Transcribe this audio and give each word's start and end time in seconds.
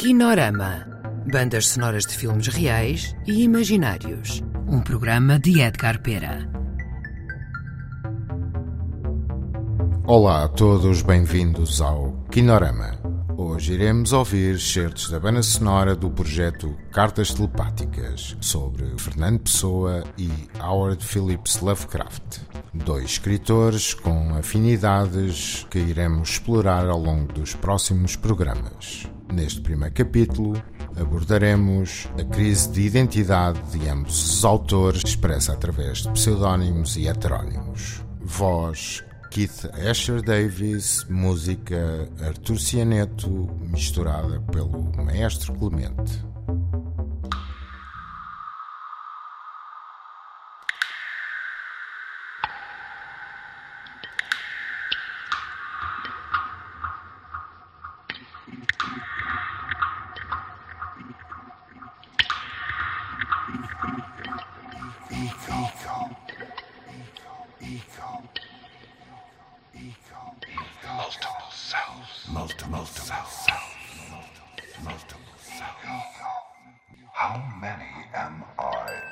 Kinorama. 0.00 0.86
Bandas 1.30 1.66
sonoras 1.68 2.06
de 2.06 2.16
filmes 2.16 2.46
reais 2.46 3.14
e 3.26 3.42
imaginários. 3.42 4.42
Um 4.66 4.80
programa 4.80 5.38
de 5.38 5.60
Edgar 5.60 6.00
Pera. 6.00 6.50
Olá 10.06 10.44
a 10.44 10.48
todos, 10.48 11.02
bem-vindos 11.02 11.82
ao 11.82 12.12
Kinorama. 12.30 12.98
Hoje 13.36 13.74
iremos 13.74 14.14
ouvir 14.14 14.58
certos 14.58 15.10
da 15.10 15.20
banda 15.20 15.42
sonora 15.42 15.94
do 15.94 16.10
projeto 16.10 16.74
Cartas 16.90 17.34
Telepáticas, 17.34 18.38
sobre 18.40 18.86
Fernando 18.96 19.40
Pessoa 19.40 20.02
e 20.16 20.30
Howard 20.58 21.04
Phillips 21.04 21.60
Lovecraft, 21.60 22.38
dois 22.72 23.04
escritores 23.04 23.92
com 23.92 24.34
afinidades 24.34 25.66
que 25.70 25.78
iremos 25.78 26.30
explorar 26.30 26.88
ao 26.88 26.98
longo 26.98 27.30
dos 27.34 27.54
próximos 27.54 28.16
programas. 28.16 29.06
Neste 29.32 29.60
primeiro 29.60 29.94
capítulo, 29.94 30.60
abordaremos 31.00 32.08
a 32.18 32.24
crise 32.24 32.68
de 32.70 32.82
identidade 32.82 33.60
de 33.70 33.88
ambos 33.88 34.38
os 34.38 34.44
autores, 34.44 35.02
expressa 35.04 35.52
através 35.52 36.02
de 36.02 36.10
pseudónimos 36.10 36.96
e 36.96 37.06
heterónimos. 37.06 38.04
Voz 38.20 39.04
Keith 39.30 39.70
Asher 39.88 40.20
Davis, 40.20 41.06
música 41.08 42.08
Artur 42.20 42.58
Cianeto, 42.58 43.48
misturada 43.60 44.40
pelo 44.52 44.92
Maestro 44.96 45.54
Clemente. 45.54 46.29
Multiple 71.10 71.50
selves. 71.50 72.28
Multiple 72.30 72.84
selves. 72.84 73.48
Multiple 74.84 75.34
selves. 75.42 76.14
How 77.12 77.34
many 77.60 78.06
am 78.14 78.44
I? 78.56 78.62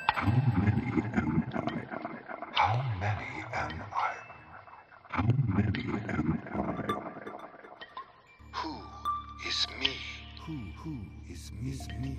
How 0.07 0.31
many 0.63 1.03
am 1.13 1.43
I? 1.51 1.57
How 2.53 2.75
many 3.01 3.43
am 3.53 3.83
I? 3.91 4.15
How 5.09 5.27
many 5.45 5.83
am 6.07 6.39
I? 6.53 6.87
Who 8.53 8.73
is 9.45 9.67
me? 9.77 9.93
Who 10.45 10.55
who 10.77 10.95
is 11.29 11.51
me? 11.51 11.71
Is 11.71 11.85
me? 11.99 12.15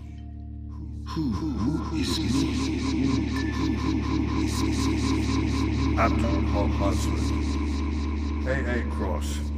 Who 1.06 1.22
who 1.30 1.96
is 1.96 2.18
me? 2.18 2.28
Abdul 5.98 6.40
Al-Masri. 6.54 7.40
A.A. 8.46 8.82
Crosse. 8.90 9.49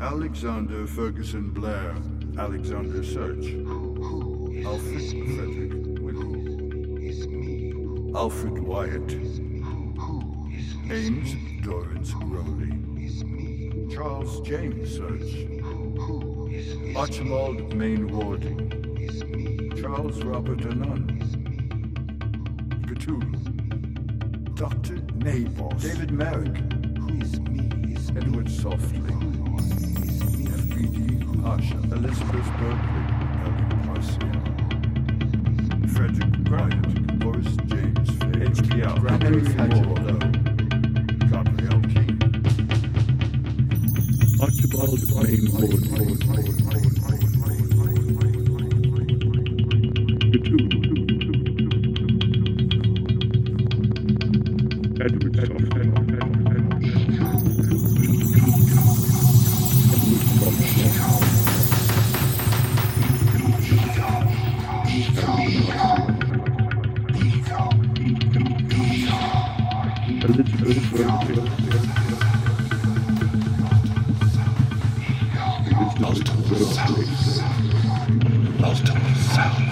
Alexander 0.00 0.86
Ferguson 0.86 1.50
Blair. 1.50 1.94
Alexander 2.38 3.04
Search. 3.04 3.52
Alfred 4.64 5.02
Frederick. 5.36 5.74
Alfred 8.16 8.58
Wyatt. 8.60 9.12
Ames 10.90 11.34
Dorrance 11.62 12.14
Rowley. 12.14 12.72
Charles 13.94 14.40
James 14.40 14.90
Search. 14.90 15.46
Archibald 16.96 17.74
Main. 17.74 18.08
Charles 19.82 20.22
Robert 20.24 20.64
Anon. 20.64 21.20
Cthulhu. 22.86 24.54
Dr. 24.54 24.96
Nabos. 25.18 25.82
David 25.82 26.10
Merrick. 26.10 26.56
Edward 28.16 28.50
Softly. 28.50 29.39
FPD 30.80 31.20
Asha. 31.42 31.78
Elizabeth 31.92 32.50
Berkeley. 32.58 33.04
Ellen 33.44 33.68
Parcia. 33.84 34.30
Frederick 35.92 36.34
Bryant. 36.44 37.18
Boris 37.18 37.52
James 37.66 38.10
Faye. 38.18 38.42
H.P.L. 38.46 38.96
Henry 39.20 39.42
Moore. 39.68 40.18
Gabriel 41.28 41.80
King. 41.92 42.16
Archibald 44.40 45.02
Main 45.16 45.44
Ward. 45.52 45.84
Edward 55.02 55.36
Elizabeth 55.38 55.89
Berkeley. 65.14 65.60
Multiple 76.00 76.66
selves. 76.66 77.40
Multiple 78.58 79.14
selves. 79.14 79.70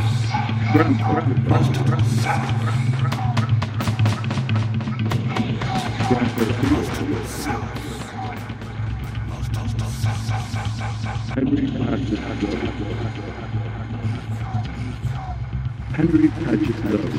Henry 15.98 16.28
Paget 16.28 16.78
Love. 16.84 17.10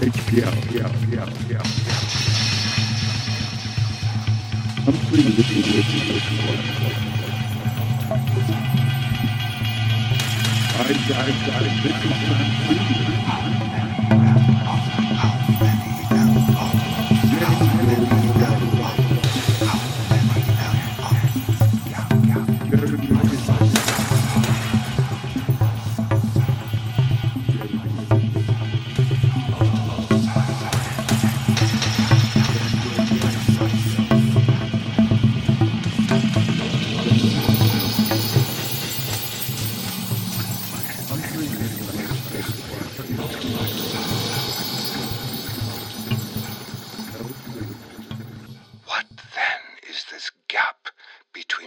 HPL, 0.00 0.56
yeah, 0.74 0.90
yeah. 1.48 1.62
Humphrey 4.82 5.22
Little 5.22 5.62
I, 10.74 10.90
I, 11.14 11.30
I, 13.46 13.59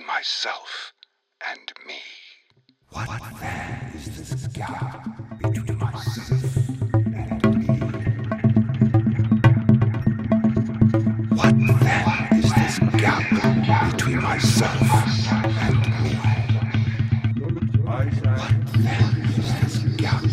between 0.04 0.16
myself 0.16 0.94
and 1.50 1.74
me? 1.88 1.96
What, 2.90 3.10
then 3.40 3.92
is 3.96 4.30
this 4.32 4.48
gap 4.48 5.08
between 5.42 5.78
myself 5.80 6.58
and 7.16 7.46
me? 7.58 7.68
What 11.30 11.56
then 11.80 12.28
is 12.38 12.54
this 12.54 12.80
gap 12.98 13.30
between 13.92 14.22
myself 14.22 14.82
and 15.62 15.86
me? 16.04 16.16
What 17.82 18.12
then 18.74 19.22
is 19.38 19.50
this 19.62 19.76
gap 19.98 20.24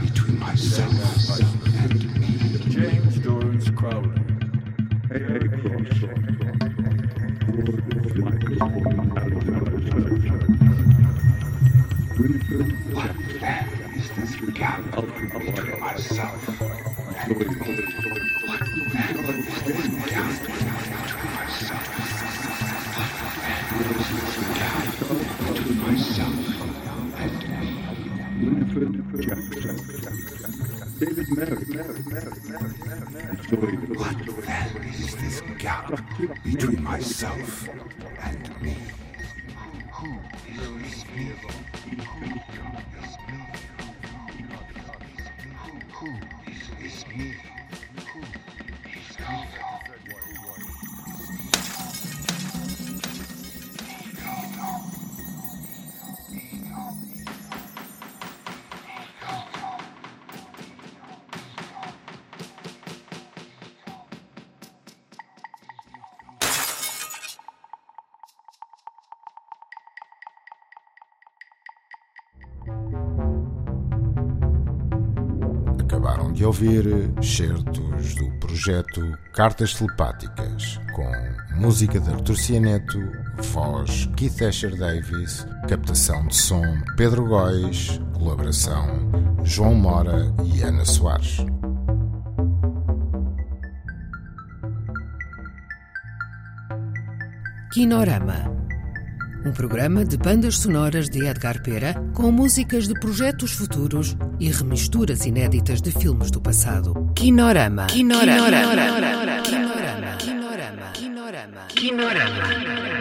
between 0.00 0.38
myself 0.38 1.40
and 1.84 1.94
me? 2.18 2.28
James 2.70 3.18
Dorrance 3.18 3.70
Crowley. 3.70 4.20
Is 14.40 14.46
this 14.46 14.54
gap 14.54 14.82
between 14.94 15.80
myself 15.80 16.48
and 17.18 17.42
me? 17.42 17.56
Oh, 18.32 18.60
is 25.50 25.74
myself 25.76 26.60
Winifred 28.40 29.22
Jackson. 29.22 29.76
David 30.98 31.28
Merrick. 31.36 31.68
What 33.98 34.16
then 34.46 34.76
is 34.94 35.16
this 35.16 35.42
gap 35.58 35.86
between 36.44 36.82
myself 36.82 37.68
and 38.22 38.62
me? 38.62 38.76
Mm-hmm. 47.10 47.49
Acabaram 76.00 76.32
de 76.32 76.46
ouvir 76.46 77.12
certos 77.22 78.14
do 78.14 78.30
projeto 78.38 79.02
Cartas 79.34 79.74
Telepáticas, 79.74 80.80
com 80.94 81.60
música 81.60 82.00
de 82.00 82.08
Artur 82.08 82.38
Cianeto, 82.38 82.98
voz 83.52 84.08
Keith 84.16 84.40
Asher 84.40 84.74
Davis, 84.78 85.46
captação 85.68 86.26
de 86.26 86.36
som 86.36 86.64
Pedro 86.96 87.26
Góis, 87.26 88.00
colaboração 88.14 88.86
João 89.44 89.74
Mora 89.74 90.34
e 90.42 90.62
Ana 90.62 90.86
Soares. 90.86 91.44
Kinorama. 97.74 98.59
Um 99.44 99.52
programa 99.52 100.04
de 100.04 100.18
bandas 100.18 100.58
sonoras 100.58 101.08
de 101.08 101.26
Edgar 101.26 101.62
Pera 101.62 101.94
com 102.14 102.30
músicas 102.30 102.86
de 102.86 102.94
projetos 102.94 103.52
futuros 103.52 104.14
e 104.38 104.50
remisturas 104.50 105.24
inéditas 105.24 105.80
de 105.80 105.90
filmes 105.90 106.30
do 106.30 106.40
passado. 106.40 107.10
Kinorama. 107.14 107.86
Kinorama. 107.86 108.44
Kinorama. 108.44 109.42
Kinorama. 109.42 110.16
Kinorama. 110.18 110.92
Kinorama. 110.92 111.66
Kinorama. 111.68 112.99